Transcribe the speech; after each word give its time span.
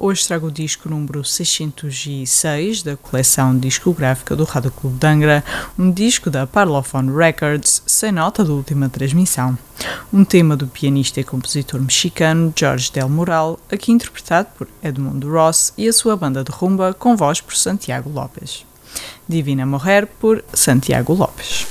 hoje 0.00 0.26
trago 0.26 0.46
o 0.46 0.50
disco 0.50 0.88
número 0.88 1.22
606 1.22 2.82
da 2.82 2.96
coleção 2.96 3.56
discográfica 3.56 4.34
do 4.34 4.44
Rádio 4.44 4.70
Clube 4.70 4.98
de 4.98 5.06
Angra, 5.06 5.44
um 5.78 5.90
disco 5.90 6.30
da 6.30 6.46
Parlophone 6.46 7.14
Records, 7.14 7.82
sem 7.86 8.10
nota 8.10 8.42
da 8.42 8.52
última 8.52 8.88
transmissão. 8.88 9.56
Um 10.10 10.24
tema 10.24 10.56
do 10.56 10.66
pianista 10.66 11.20
e 11.20 11.24
compositor 11.24 11.80
mexicano 11.80 12.52
Jorge 12.56 12.90
Del 12.90 13.10
Moral, 13.10 13.60
aqui 13.70 13.92
interpretado 13.92 14.48
por 14.56 14.66
Edmundo 14.82 15.30
Ross 15.30 15.74
e 15.76 15.86
a 15.86 15.92
sua 15.92 16.16
banda 16.16 16.42
de 16.42 16.50
rumba 16.50 16.94
com 16.94 17.14
voz 17.14 17.40
por 17.40 17.54
Santiago 17.54 18.10
Lopes. 18.10 18.64
Divina 19.28 19.66
Morrer 19.66 20.06
por 20.06 20.42
Santiago 20.54 21.12
Lopes. 21.12 21.69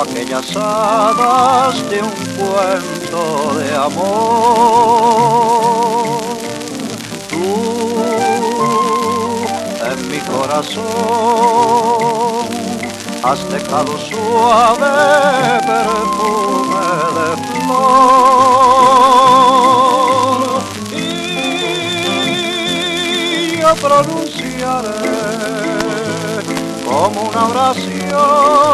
Aquellas 0.00 0.56
hadas 0.56 1.88
de 1.90 2.02
un 2.02 2.10
cuento 2.36 3.54
de 3.58 3.76
amor. 3.76 4.16
Tú 7.28 7.44
en 9.90 9.98
mi 10.08 10.18
corazón 10.18 10.84
has 13.22 13.48
dejado 13.50 13.98
suave 13.98 14.90
perfume 15.66 16.86
de 17.16 17.28
flor 17.60 18.25
como 27.06 27.22
una 27.28 27.46
oración 27.46 28.66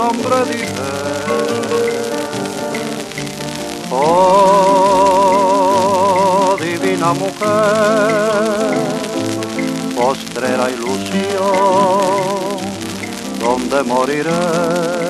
nombre 0.00 0.36
dice. 0.50 0.88
Oh, 3.92 4.16
divina 6.58 7.12
mujer, 7.12 8.78
postrera 9.94 10.70
ilusión, 10.70 11.50
donde 13.38 13.82
moriré. 13.82 15.09